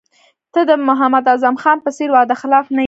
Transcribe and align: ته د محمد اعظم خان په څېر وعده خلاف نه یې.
ته 0.53 0.61
د 0.69 0.71
محمد 0.87 1.25
اعظم 1.31 1.55
خان 1.61 1.77
په 1.85 1.89
څېر 1.97 2.09
وعده 2.11 2.35
خلاف 2.41 2.65
نه 2.75 2.75
یې. 2.75 2.79